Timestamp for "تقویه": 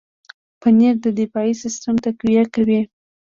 2.05-2.43